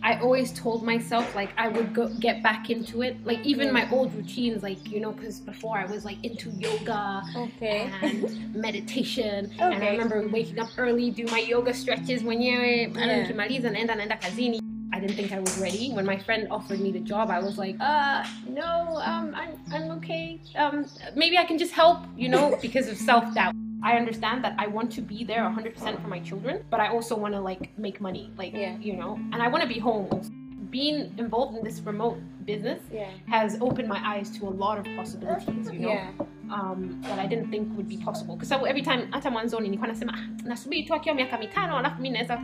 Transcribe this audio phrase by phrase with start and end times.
[0.00, 3.16] I always told myself like I would go get back into it.
[3.26, 7.22] Like even my old routines, like you know, because before I was like into yoga
[7.36, 7.90] Okay.
[8.02, 12.86] and meditation, and I remember waking up early, do my yoga stretches when yeah.
[12.86, 14.60] nikimaliza naenda naenda kazini.
[14.92, 15.92] I didn't think I was ready.
[15.92, 19.90] When my friend offered me the job, I was like, uh, no, um, I'm, I'm
[19.98, 20.40] okay.
[20.56, 23.54] Um, maybe I can just help, you know, because of self doubt.
[23.82, 27.16] I understand that I want to be there 100% for my children, but I also
[27.16, 28.76] want to like make money, like, Yeah.
[28.80, 30.06] you know, and I want to be home.
[30.10, 30.30] Also.
[30.70, 33.08] Being involved in this remote business Yeah.
[33.26, 36.10] has opened my eyes to a lot of possibilities, you know, Yeah.
[36.50, 38.36] um, that I didn't think would be possible.
[38.36, 42.10] Because every time, hata mwanzoni nilikuwa nasema ah, nasubiri tu akiwa miaka mitano alafu mi
[42.10, 42.40] naweza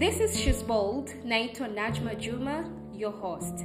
[0.00, 1.08] This is She's Bold.
[1.26, 2.64] Naitwa Najma Juma,
[2.96, 3.64] your host.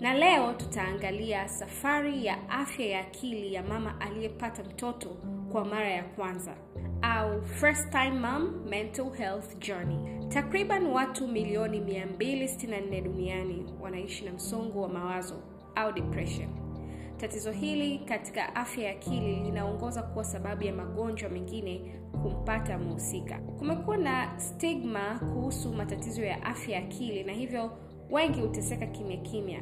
[0.00, 5.08] Na leo tutaangalia safari ya afya ya akili ya mama aliyepata mtoto
[5.52, 6.54] kwa mara ya kwanza
[7.02, 10.28] au first time mom mental health journey.
[10.28, 15.34] Takriban watu milioni 264 duniani wanaishi na msongo wa mawazo
[15.74, 16.63] au depression.
[17.16, 21.80] Tatizo hili katika afya ya akili linaongoza kuwa sababu ya magonjwa mengine
[22.22, 23.38] kumpata mhusika.
[23.38, 27.70] Kumekuwa na stigma kuhusu matatizo ya afya ya akili na hivyo
[28.10, 29.60] wengi huteseka kimya kimya.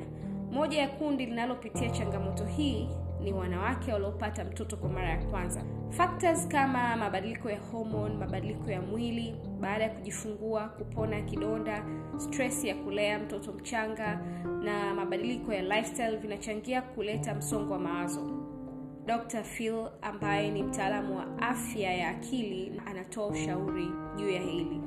[0.53, 2.89] Moja ya kundi linalopitia changamoto hii
[3.25, 5.63] ni wanawake waliopata mtoto kwa mara ya kwanza.
[5.91, 11.85] Factors kama mabadiliko ya hormone, mabadiliko ya mwili baada ya kujifungua, kupona kidonda,
[12.17, 14.21] stress ya kulea mtoto mchanga
[14.65, 18.39] na mabadiliko ya lifestyle vinachangia kuleta msongo wa mawazo.
[19.07, 19.43] Dr.
[19.43, 24.81] Phil ambaye ni mtaalamu wa afya ya akili anatoa ushauri juu ya hili.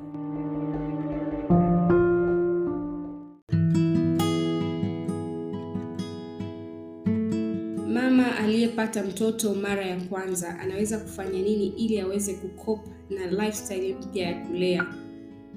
[8.86, 14.46] Aliyepata mtoto mara ya kwanza anaweza kufanya nini ili aweze kukopa na lifestyle mpya ya
[14.46, 14.86] kulea?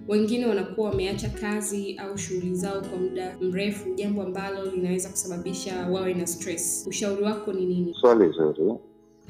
[0.08, 6.14] Wengine wanakuwa wameacha kazi au shughuli zao kwa muda mrefu, jambo ambalo linaweza kusababisha wawe
[6.14, 6.86] na stress.
[6.90, 7.96] Ushauri wako ni nini?
[8.02, 8.74] Swali zuri.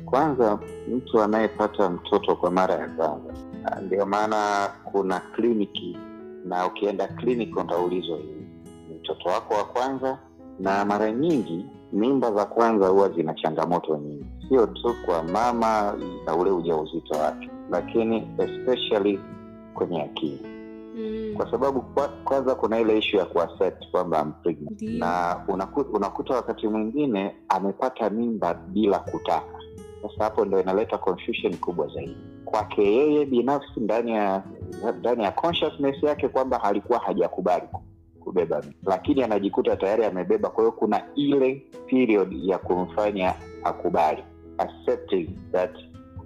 [0.06, 0.59] Kwanza,
[0.92, 3.34] mtu anayepata mtoto kwa mara ya kwanza,
[3.86, 5.98] ndio maana kuna kliniki,
[6.46, 8.46] na ukienda kliniki utaulizwa hivi,
[9.00, 10.20] mtoto wako wa kwanza?
[10.59, 15.96] Na mara nyingi mimba za kwanza huwa zina changamoto nyingi, sio tu kwa mama
[16.26, 19.20] na ule ujauzito wake, lakini especially
[19.74, 20.40] kwenye akili,
[20.96, 24.82] Mm, kwa sababu kwa, kwanza kuna ile ishu ya kuaccept kwamba pregnant.
[24.82, 29.60] Na unakuta, unakuta wakati mwingine amepata mimba bila kutaka.
[30.02, 32.18] Sasa hapo ndo inaleta confusion kubwa zaidi.
[32.46, 34.44] Kwake yeye binafsi, ndani ya
[35.00, 37.68] ndani ya consciousness yake kwamba alikuwa hajakubali.
[37.72, 37.82] ku-
[38.29, 40.50] kubeba lakini anajikuta tayari amebeba.
[40.50, 44.23] Kwa hiyo kuna ile period ya kumfanya akubali,
[44.57, 45.72] accepting that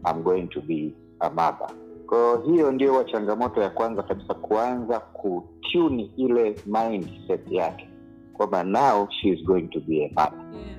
[0.06, 1.70] I'm going to be a mother.
[2.08, 7.90] Kwa hiyo ndio changamoto ya kwanza kabisa, kuanza kutune ile mindset yake
[8.34, 10.78] kwamba now she is going to be a mother Yeah.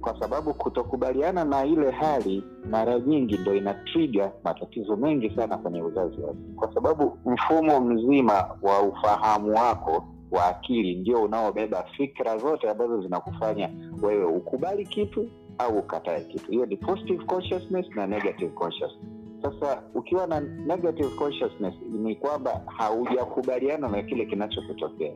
[0.00, 5.82] kwa sababu kutokubaliana na ile hali mara nyingi ndo ina trigger matatizo mengi sana kwenye
[5.82, 12.70] uzazi wake, kwa sababu mfumo mzima wa ufahamu wako wa akili ndio unaobeba fikra zote
[12.70, 13.70] ambazo zinakufanya
[14.02, 15.28] wewe ukubali kitu
[15.58, 16.50] au ukatae kitu.
[16.50, 19.10] Hiyo ni positive consciousness na negative consciousness.
[19.42, 25.12] Sasa ukiwa na negative consciousness ni kwamba haujakubaliana na kile kinachokutokea,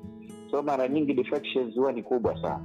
[0.50, 1.26] so mara nyingi
[1.76, 2.60] huwa ni kubwa sana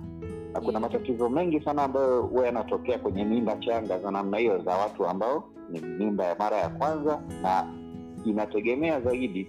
[0.55, 4.71] na kuna matatizo mengi sana ambayo huwa yanatokea kwenye mimba changa za namna hiyo za
[4.77, 7.73] watu ambao ni mimba ya mara ya kwanza, na
[8.25, 9.47] inategemea zaidi.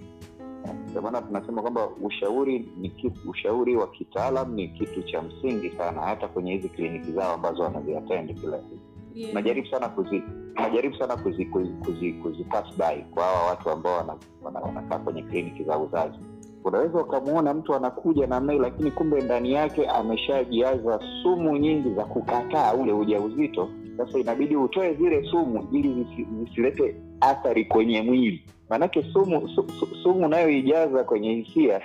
[0.97, 6.01] Ndio maana tunasema kwamba ushauri ni kitu, ushauri wa kitaalam ni kitu cha msingi sana,
[6.01, 8.79] hata kwenye hizi kliniki zao ambazo wanaziatendi kila siku.
[9.15, 9.35] Yeah.
[9.35, 10.23] najaribu sana kuzi
[10.55, 14.99] najaribu sana kuzi, kuzi, kuzi, kuzi pass by kwa hawa watu ambao wana- wana- wanakaa
[14.99, 16.19] kwenye kliniki za uzazi.
[16.65, 22.75] Unaweza ukamwona mtu anakuja namna hii lakini kumbe ndani yake ameshajiaza sumu nyingi za kukataa
[22.75, 26.06] ule ujauzito sasa inabidi utoe zile sumu ili
[26.44, 28.43] zisilete athari kwenye mwili.
[28.70, 31.81] Maanake sumu su, su, sumu unayoijaza kwenye hisia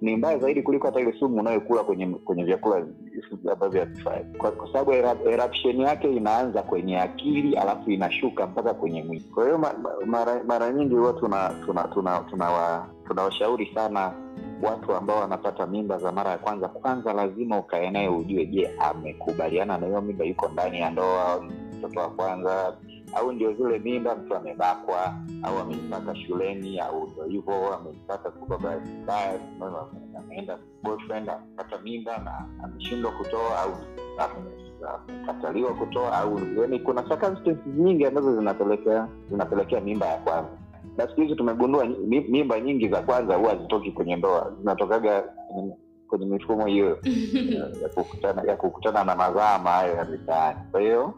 [0.00, 2.86] ni mbaya zaidi kuliko hata ile sumu unayokula kwenye kwenye vyakula
[3.52, 4.24] ambavyo havifai.
[4.38, 4.92] Kwa, kwa sababu
[5.28, 9.24] eruption yake inaanza kwenye akili alafu inashuka mpaka kwenye mwili.
[9.34, 14.12] Kwa hiyo ma, ma- mara, mara nyingi huwa tuna tuna, tuna, tuna, tuna tunawashauri sana
[14.62, 19.78] watu ambao wanapata mimba za mara ya kwanza kwanza lazima ukae naye ujue je amekubaliana
[19.78, 21.42] na hiyo mimba yuko ndani ya ndoa
[21.78, 22.76] mtoto wa kwanza
[23.14, 28.90] au ndio zile mimba mtu amebakwa au ameipata shuleni au ndo hivyo ameipata kwa bahati
[30.18, 30.58] ameenda
[31.32, 33.70] amepata mimba na ameshindwa kutoa au
[34.18, 34.56] ame-
[35.08, 37.02] amekataliwa kutoa au yani kuna
[37.76, 40.50] nyingi ambazo zinapelekea zinapelekea mimba ya kwanza
[40.96, 41.84] na siku hizi tumegundua
[42.28, 44.52] mimba nyingi za kwanza huwa hazitoki kwenye ndoa.
[44.60, 45.24] Zinatokaga
[46.08, 46.98] kwenye- mifumo hiyo
[47.82, 50.58] ya kukutana ya kukutana na mazama hayo ya mitaani.
[50.72, 51.14] Kwa hiyo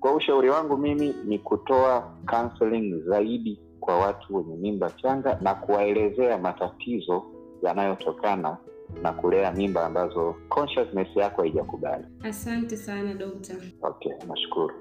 [0.00, 6.38] kwa ushauri wangu mimi ni kutoa counseling zaidi kwa watu wenye mimba changa na kuwaelezea
[6.38, 7.22] matatizo
[7.62, 8.56] yanayotokana
[9.02, 12.04] na kulea mimba ambazo consciousness yako haijakubali.
[12.24, 13.54] Asante sana dokta.
[13.82, 14.74] Okay nashukuru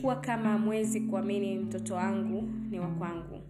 [0.00, 3.40] ilinichukua kama mwezi kuamini mtoto wangu ni wa kwangu.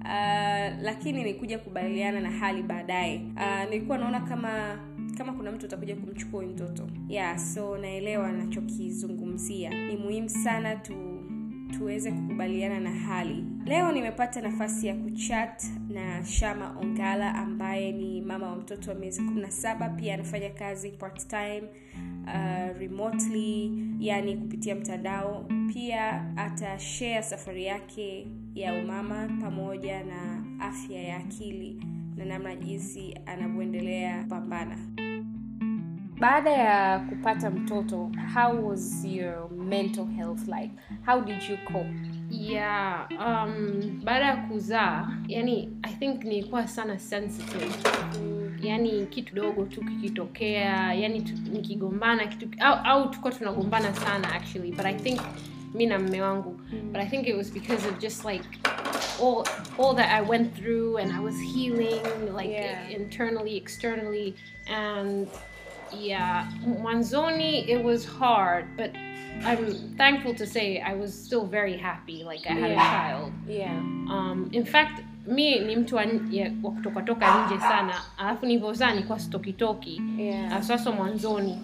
[0.00, 3.20] Uh, lakini nilikuja kubadiliana na hali baadaye.
[3.36, 4.78] Uh, nilikuwa naona kama
[5.18, 6.88] kama kuna mtu atakuja kumchukua huyu mtoto.
[7.08, 11.15] Yeah so naelewa nachokizungumzia ni muhimu sana tu
[11.70, 13.44] tuweze kukubaliana na hali.
[13.64, 19.22] Leo nimepata nafasi ya kuchat na shama ongala ambaye ni mama wa mtoto wa miezi
[19.22, 21.62] 17 pia anafanya kazi part time
[22.24, 25.48] uh, remotely yani kupitia mtandao.
[25.72, 31.82] Pia atashare safari yake ya umama pamoja na afya ya akili
[32.16, 34.78] na namna jinsi anavyoendelea kupambana
[36.18, 40.70] baada ya kupata mtoto how was your mental health like?
[41.06, 41.90] How did you cope?
[42.30, 47.74] Yeah um, baada ya kuzaa yani i think nilikuwa sana sensitive
[48.62, 54.70] yani kitu dogo tu kikitokea yani tu, nikigombana kitu au, au tukuwa tunagombana sana actually
[54.72, 55.20] but i think
[55.74, 56.60] mi na mme wangu.
[56.92, 58.44] But i think it was because of just like
[59.22, 59.44] all
[59.78, 62.00] all that i went through and i was healing
[62.38, 62.92] like Yeah.
[62.92, 64.34] internally externally
[64.74, 65.28] and
[66.00, 66.46] yeah
[66.82, 68.90] mwanzoni it was hard but
[69.52, 72.82] i'm thankful to say i was still very happy like i had Yeah.
[72.82, 73.32] a child.
[73.48, 73.78] Yeah.
[74.10, 76.06] Um, in fact mi ni mtu wa
[76.74, 80.62] kutokatoka nje sana alafu nilivyozaa nilikuwa sitokitoki yeah yeah.
[80.62, 81.58] sasa mwanzoni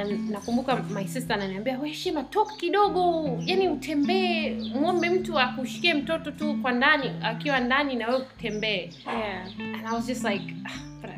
[0.00, 6.30] and nakumbuka my sister ananiambia "We, heshima toka kidogo yani utembee mwombe mtu akushikie mtoto
[6.30, 8.90] tu kwa ndani akiwa ndani na wewe utembee.
[9.06, 9.46] Yeah.
[9.58, 10.70] And i was just like "Ah,
[11.00, 11.10] but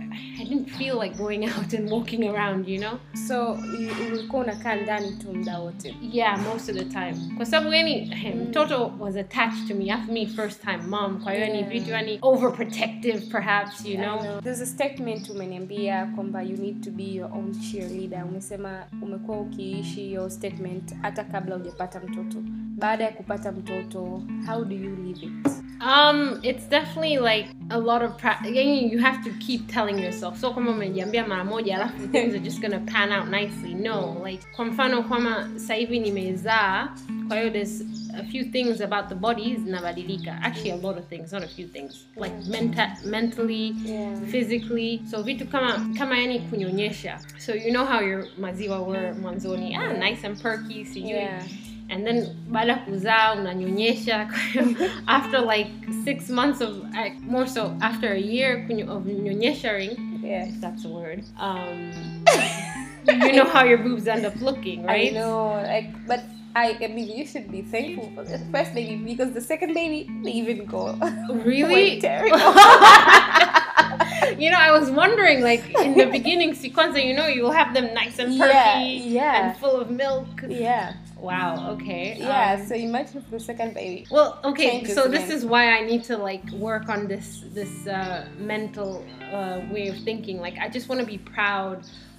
[0.44, 2.98] I, didn't feel like going out and walking around you know?
[3.28, 3.58] So
[4.12, 5.94] ulikuwa unakaa ndani tu muda wote?
[6.12, 7.14] Yeah most of the time.
[7.36, 8.12] Kwa sababu yani
[8.48, 9.92] mtoto was attached to me.
[9.92, 14.40] After me first time mom kwa hiyo ni vitu yani overprotective perhaps you know know.
[14.40, 18.24] There's a statement umeniambia kwamba you need to be your own cheerleader.
[18.24, 22.38] Umesema umekuwa ukiishi hiyo statement hata kabla hujapata mtoto.
[22.76, 28.02] Baada ya kupata mtoto how do you live it Um, it's definitely like a lot
[28.02, 28.50] of practice.
[28.56, 30.38] you have to keep telling yourself.
[30.38, 33.74] So kama umejiambia mara moja alafu things are just gonna pan out nicely.
[33.74, 36.88] No, like kwa mfano kama sasa hivi nimezaa,
[37.28, 37.84] kwa hiyo there's
[38.18, 40.38] a few things about the body zinabadilika.
[40.42, 42.06] Actually a lot of things, not a few things.
[42.16, 44.20] Like menta- mentally, Yeah.
[44.30, 45.02] physically.
[45.10, 47.18] So vitu kama kama yani kunyonyesha.
[47.38, 51.42] So you know how your maziwa were mwanzoni, ah nice and perky, sijui yeah
[51.88, 54.28] and then baada ya kuzaa unanyonyesha
[55.06, 55.70] after like
[56.04, 60.48] six months of like, more so after a year of nyonyeshering yeah.
[60.48, 61.22] If that's a word.
[61.38, 61.92] Um,
[63.06, 65.12] you know how your boobs end up looking right?
[65.12, 66.24] I know like but
[66.56, 70.08] I, I mean you should be thankful for the first baby because the second baby
[70.24, 70.96] they even go.
[71.44, 72.00] Really?
[72.00, 72.38] Terrible.
[74.38, 77.92] You know i was wondering like in the beginning sequenza you know you'll have them
[77.94, 79.48] nice and perky Yeah, yeah.
[79.50, 80.26] and full of milk.
[80.48, 80.94] Yeah
[81.24, 85.24] wow okay yeah um, so imagine for the second baby Well, okay, changes so this
[85.24, 85.36] again.
[85.38, 87.28] is why I need to like work on this
[87.58, 88.90] this uh, mental
[89.32, 90.36] uh, way of thinking.
[90.46, 91.78] Like, I just want to be proud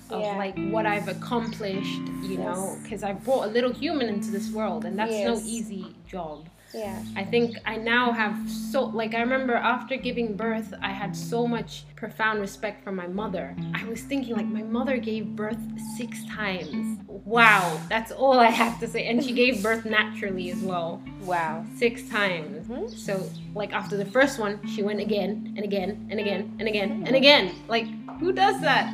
[0.10, 0.38] of Yeah.
[0.44, 4.82] like what I've accomplished, you know, because I brought a little human into this world,
[4.88, 5.84] and that's no easy
[6.16, 6.40] job.
[6.76, 11.16] Yeah I think I now have so like I remember after giving birth, I had
[11.16, 13.56] so much profound respect for my mother.
[13.74, 15.62] I was thinking like my mother gave birth
[15.98, 17.00] six times.
[17.08, 19.06] Wow, that's all I have to say.
[19.06, 22.68] And she gave birth naturally as well wow six times.
[22.68, 22.90] Mhm.
[23.06, 27.04] So like after the first one, she went again and again and again and again
[27.08, 27.56] and again.
[27.68, 27.88] Like
[28.20, 28.94] who does that?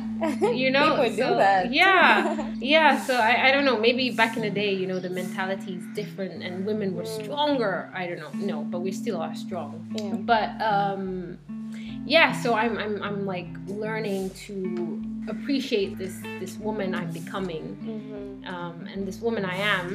[0.54, 1.02] You know?
[1.02, 1.72] People do that.
[1.72, 2.48] Yeah.
[2.62, 3.00] Yeah.
[3.04, 3.76] So I, I don't know.
[3.78, 7.90] Maybe back in the day, you know, the mentality is different and women were stronger.
[7.92, 8.30] I don't know.
[8.34, 9.70] No, but we still are strong.
[9.98, 11.38] yeah But um
[12.06, 18.48] yeah, so I'm I'm I'm like learning to appreciate this this woman I'm becoming Mhm.
[18.52, 19.86] um, and this woman I am.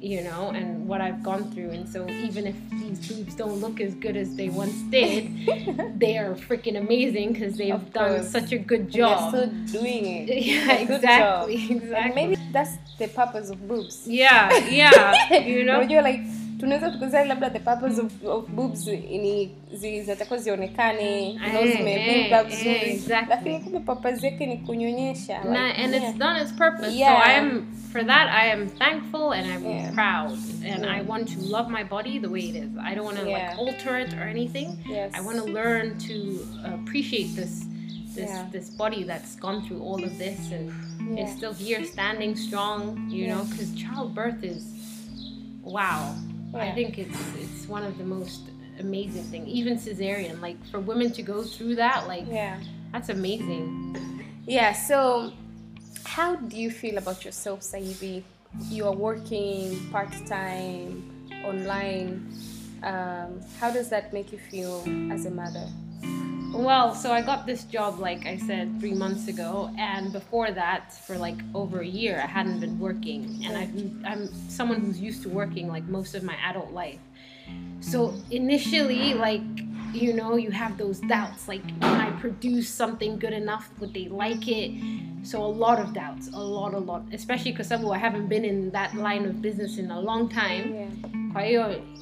[0.00, 1.70] You know, and what I've gone through.
[1.70, 5.30] And so even if these boobs don't look as good as they once did,
[5.98, 8.30] they are freaking amazing because they've Of done course.
[8.30, 9.30] such a good you're job.
[9.30, 9.46] still
[9.80, 10.42] doing it.
[10.44, 11.94] yeah, exactly, exactly.
[11.94, 14.06] And maybe that's the purpose of boobs.
[14.06, 15.80] yeah, yeah, you know.
[15.80, 16.20] unajua like
[16.60, 22.40] tunaweza tukuzali labda the purpose of, of boobs ni zi- zinatakiwa zionekane know, Eh, zimevimba
[22.40, 26.08] eh, vizuri lakini kumbe purpose yake ni kunyonyesha and, yeah.
[26.10, 26.90] it's done its purpose.
[26.98, 27.16] Yeah.
[27.22, 28.28] So I am for that.
[28.28, 29.92] I am thankful and I'm Yeah.
[29.94, 30.30] proud,
[30.72, 30.96] and Yeah.
[30.96, 32.70] I want to love my body the way it is.
[32.84, 33.48] I don't want to Yeah.
[33.50, 34.68] like alter it or anything.
[34.90, 35.12] yes.
[35.14, 36.14] I want to learn to
[36.74, 37.66] appreciate this
[38.14, 38.50] this Yeah.
[38.52, 41.20] this body that's gone through all of this and Yeah.
[41.24, 43.08] it's still here standing strong.
[43.10, 44.64] You know, because childbirth is
[45.64, 46.14] wow.
[46.54, 48.42] I think it's it's one of the most
[48.78, 49.46] amazing thing.
[49.46, 52.58] Even cesarean, like for women to go through that, like yeah
[52.92, 53.96] that's amazing.
[54.46, 55.32] yeah so
[56.04, 58.22] how do you feel about yourself Saivi?
[58.70, 60.88] you are working part-time
[61.44, 62.32] online
[62.82, 65.68] um, how does that make you feel as a mother
[66.52, 70.92] Well, so I got this job, like I said, three months ago, and before that,
[70.92, 75.22] for like over a year, I hadn't been working, and I've, I'm someone who's used
[75.24, 76.98] to working like most of my adult life.
[77.80, 79.42] So initially, like
[79.92, 83.68] you know, you have those doubts, like can I produce something good enough?
[83.80, 84.72] Would they like it?
[85.22, 88.70] So a lot of doubts, a lot, a lot, especially because I haven't been in
[88.70, 90.72] that line of business in a long time.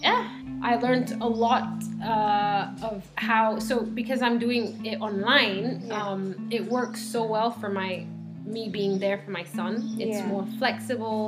[0.00, 0.33] yeah
[0.64, 1.68] I learned a lot
[2.02, 3.59] uh, of how.
[3.59, 6.00] So because I'm doing it online, Yeah.
[6.09, 8.06] um, it works so well for my
[8.47, 9.73] me being there for my son.
[9.99, 10.28] It's Yeah.
[10.35, 11.23] more flexible,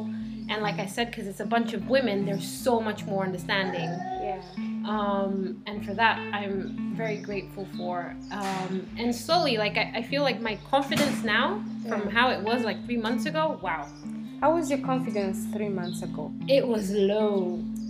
[0.50, 3.90] and like I said, because it's a bunch of women, there's so much more understanding.
[4.28, 4.40] yeah
[4.96, 8.14] Um, and for that, I'm very grateful for.
[8.30, 11.48] Um, and slowly, like I, I feel like my confidence now,
[11.88, 12.10] from Yeah.
[12.18, 13.84] how it was like three months ago, wow,
[14.40, 17.38] how was your confidence three months ago it was low.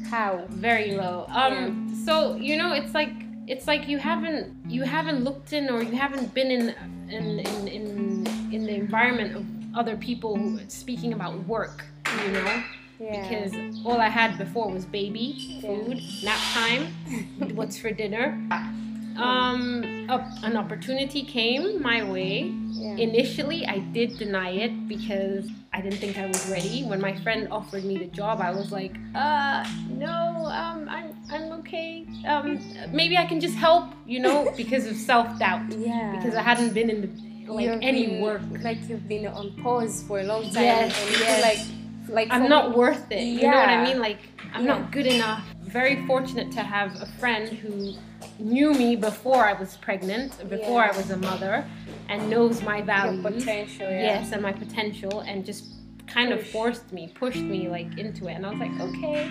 [0.06, 1.26] How very low.
[1.28, 3.10] Um so you know it's like
[3.46, 6.74] it's like you haven't you haven't looked in or you haven't been in
[7.10, 9.44] in in in, in the environment of
[9.78, 11.84] other people who, speaking about work
[12.24, 12.62] you know?
[12.98, 13.28] Yeah.
[13.28, 13.52] Because
[13.84, 15.60] all i had before was baby Yeah.
[15.60, 16.86] food nap time
[17.54, 18.26] what's for dinner
[19.18, 25.80] um a, an opportunity came my way yeah Initially, I did deny it because I
[25.82, 26.82] didn't think I was ready.
[26.84, 31.52] When my friend offered me the job, I was like, uh, no, um, I'm, I'm
[31.60, 32.06] okay.
[32.26, 32.58] Um,
[32.92, 35.70] maybe I can just help, you know, because of self doubt.
[35.72, 38.42] yeah Because I hadn't been in the, like You've any been- work.
[38.62, 41.42] like you've been on pause for a long time Yes, and yes.
[41.48, 41.62] like
[42.18, 43.22] like I'm not me- worth it.
[43.24, 43.98] You know what I mean?
[44.00, 44.20] Like,
[44.54, 44.72] I'm Yeah.
[44.78, 45.42] not good enough.
[45.62, 47.94] Very fortunate to have a friend who
[48.38, 50.92] knew me before I was pregnant, before Yeah.
[50.92, 51.64] I was a mother,
[52.08, 54.02] and knows my your potential yeah.
[54.02, 55.64] yes and my potential and just
[56.06, 58.34] kind of forced me pushed me like into it.
[58.34, 59.30] And i was like okay.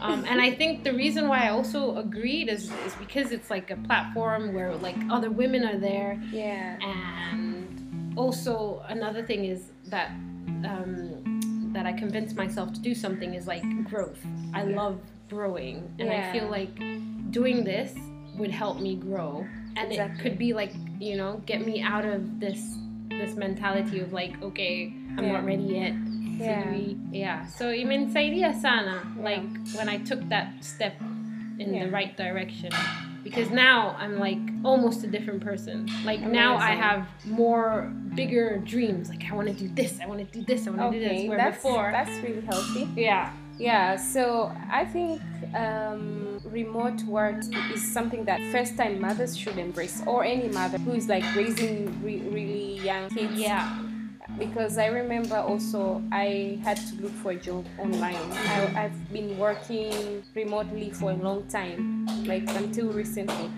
[0.00, 3.70] Um, and i think the reason why i also agreed is, is because it's like
[3.70, 6.20] a platform where like other women are there.
[6.32, 6.78] Yeah.
[6.82, 10.10] And also another thing is that
[10.64, 14.18] um, that i convinced myself to do something is like growth.
[14.52, 15.94] I love growing.
[16.00, 16.76] And i feel like
[17.30, 17.94] doing this
[18.38, 19.46] would help me grow.
[19.76, 22.60] And it could be like you know get me out of this
[23.08, 25.32] this mentality of like okay i'm Yeah.
[25.32, 25.92] not ready yet.
[26.38, 26.62] Yeah.
[26.62, 29.42] So Sijui- yeah so imenisaidia sana like
[29.76, 30.94] when i took that step
[31.58, 31.84] in Yeah.
[31.86, 32.70] the right direction.
[33.24, 35.88] Because now i'm like almost a different person.
[36.04, 39.08] Like now i have more bigger dreams.
[39.08, 41.08] Like i want to do this i want to do this i want to do
[41.08, 41.28] this.
[41.28, 42.88] Where that's before that's really healthy.
[42.96, 45.20] Yeah yeah so i think
[45.54, 50.92] um, remote work is something that first time mothers should embrace or any mother who
[50.92, 53.32] is like raising re- really young kids.
[53.34, 53.87] Yeah
[54.38, 58.16] because I remember also I had to look for a job online.
[58.32, 63.50] I, I've been working remotely for a long time, like until recently.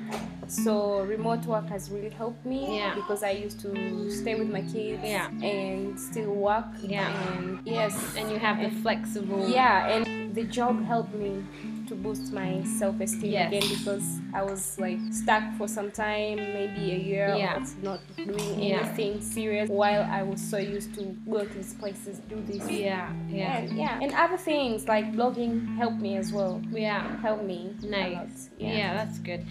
[0.47, 2.95] So remote work has really helped me Yeah.
[2.97, 5.29] because I used to stay with my kids Yeah.
[5.43, 6.67] and still work.
[6.83, 7.09] Yeah.
[7.35, 11.45] And yes, and you have the flexible yeah, and the job helped me
[11.91, 13.49] to boost my self-esteem Yes.
[13.49, 17.57] again because I was like stuck for some time, maybe a year Yeah.
[17.59, 18.81] of not doing Yeah.
[18.81, 21.03] anything serious while I was so used to
[21.35, 22.63] go to these places, do this.
[22.71, 26.55] yeah yeah And, yeah, and other things like blogging helped me as well.
[26.87, 27.61] yeah Helped me.
[27.83, 28.51] Nice.
[28.59, 28.95] Yeah.
[28.99, 29.43] that's good.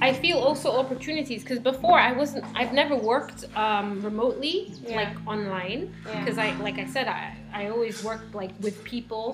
[0.00, 2.44] I feel also opportunities because before I wasn't.
[2.60, 4.56] I've never worked um, remotely,
[4.88, 4.96] Yeah.
[5.00, 6.20] like online, Yeah.
[6.20, 7.22] because I, like I said, I
[7.60, 9.26] I always worked like with people,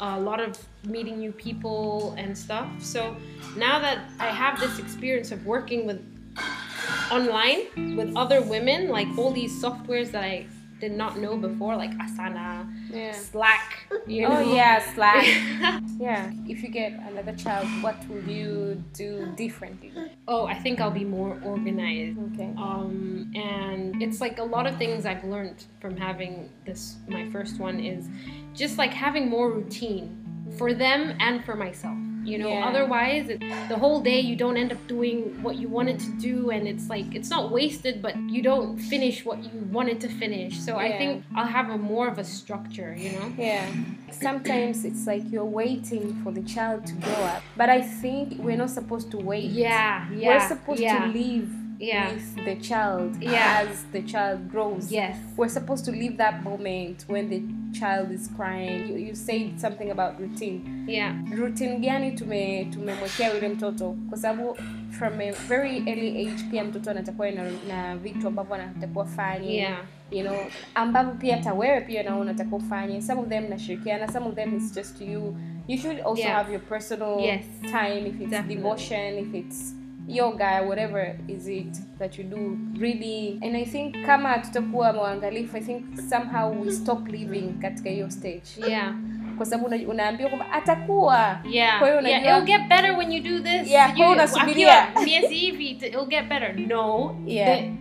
[0.00, 2.68] a lot of meeting new people and stuff.
[2.80, 3.16] So
[3.56, 6.00] now that I have this experience of working with
[7.10, 10.46] online with other women, like all these softwares that I
[10.80, 13.12] did not know before, like Asana, Yeah.
[13.12, 13.86] Slack.
[14.06, 14.36] You oh, know?
[14.38, 15.82] Oh yeah, Slack.
[16.00, 16.32] yeah.
[16.48, 19.92] If you get another child, what will you do differently?
[20.26, 22.18] oh, I think I'll be more organized.
[22.32, 22.54] Okay.
[22.56, 26.96] um, and it's like a lot of things I've learned from having this.
[27.06, 28.08] My first one is
[28.54, 30.16] just like having more routine
[30.56, 31.98] for them and for myself.
[32.24, 32.68] You know, Yeah.
[32.68, 36.50] otherwise, it, the whole day you don't end up doing what you wanted to do,
[36.50, 40.58] and it's like it's not wasted, but you don't finish what you wanted to finish.
[40.60, 42.94] So I think I'll have a more of a structure.
[42.96, 43.32] You know.
[43.38, 43.66] Yeah.
[44.10, 48.56] Sometimes it's like you're waiting for the child to grow up, but I think we're
[48.56, 49.50] not supposed to wait.
[49.50, 50.28] Yeah, yeah.
[50.28, 51.06] We're supposed yeah.
[51.06, 51.48] to live
[51.80, 52.12] Yeah.
[52.12, 53.60] with the child Yeah.
[53.70, 54.92] as the child grows.
[54.92, 55.16] Yes.
[55.36, 57.42] We're supposed to leave that moment when the
[57.78, 58.88] child is crying.
[58.88, 60.84] You, you said something about routine.
[60.88, 61.14] Yeah.
[61.36, 64.56] routine gani tume tumemwekea yule mtoto kwa sababu
[64.90, 69.78] from a very early age pia mtoto anatakuwa na, na vitu ambavyo anatakuwa fanye Yeah.
[70.10, 70.36] you know
[70.74, 74.56] ambavyo pia hata wewe pia naona unatakiwa ufanye some of them nashirikiana some of them
[74.56, 75.36] is just you
[75.68, 76.34] you should also Yeah.
[76.36, 77.44] have your personal Yes.
[77.62, 78.54] time if it's Definitely.
[78.56, 79.74] devotion if it's
[80.16, 85.60] yoga whatever is it that you do really and i think kama tutakuwa mwangalifu i
[85.60, 88.94] think somehow we stop living katika hiyo stage Yeah.
[89.36, 91.78] kwa sababu una- unaambiwa kwamba atakuwa Yeah.
[91.78, 92.22] kwa hiyo yeah.
[92.22, 93.70] it'll get better when you do this.
[93.70, 94.86] Yeah, kwa unasubiria.
[95.04, 96.56] miezi hivi, it- it'll get better.
[96.60, 97.16] No.
[97.26, 97.58] Yeah.
[97.58, 97.72] The-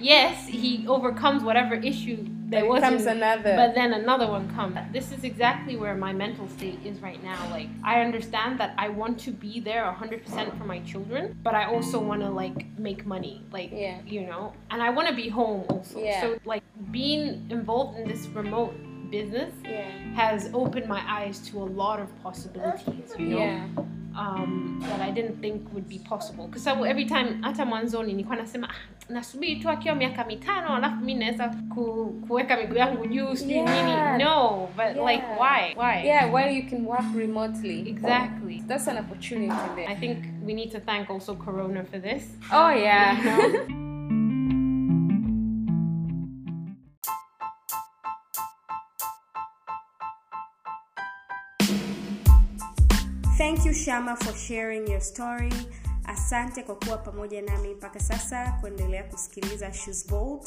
[0.00, 2.18] yes, he overcomes whatever issue
[2.54, 2.80] there was.
[2.80, 3.54] comes another.
[3.56, 4.76] But then another one comes.
[4.92, 7.38] This is exactly where my mental state is right now.
[7.50, 11.64] Like I understand that I want to be there 100% for my children, but I
[11.66, 13.42] also want to like make money.
[13.52, 13.98] Like Yeah.
[14.06, 15.98] you know, and I want to be home also.
[15.98, 16.20] Yeah.
[16.20, 18.74] So like being involved in this remote
[19.22, 23.66] business yeah has opened my eyes to a lot of possibilities, you know, yeah
[24.16, 26.48] um, that I didn't think would be possible.
[26.48, 28.74] Kwa sababu every time hata mwanzoni nilikuwa nasema ah,
[29.12, 34.12] nasubiri tu akiwa miaka mitano alafu mi naweza ku, kuweka miguu yangu juu sijui Yeah.
[34.12, 34.24] nini.
[34.24, 35.74] No, but like why?
[35.76, 36.06] Why?
[36.06, 38.62] yeah while you can work remotely Exactly.
[38.68, 42.22] that's an opportunity there I think we need to thank also Corona for this.
[42.52, 43.16] oh yeah
[53.64, 55.52] You Shama for sharing your story.
[56.04, 60.42] Asante kwa kuwa pamoja nami mpaka sasa kuendelea kusikiliza Shoes Bold.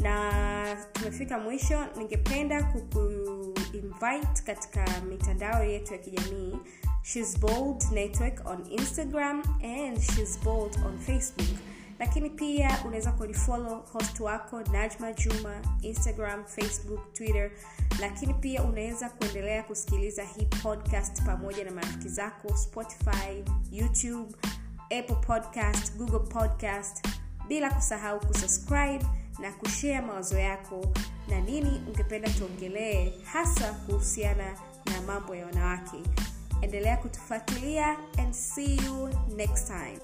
[0.00, 6.58] Na tumefika mwisho, ningependa kukuinvite katika mitandao yetu ya kijamii
[7.02, 11.48] She's Bold Network on Instagram and She's Bold on Facebook.
[11.98, 17.50] Lakini pia unaweza kulifollow host wako Najma Juma Instagram, Facebook, Twitter.
[18.00, 24.34] Lakini pia unaweza kuendelea kusikiliza hii podcast pamoja na marafiki zako Spotify, YouTube,
[24.84, 27.08] Apple Podcast, Google Podcast,
[27.48, 29.06] bila kusahau kusubscribe
[29.38, 30.86] na kushea mawazo yako
[31.28, 34.52] na nini ungependa tuongelee hasa kuhusiana
[34.86, 36.02] na mambo ya wanawake.
[36.62, 39.98] Endelea kutufuatilia and see you next time.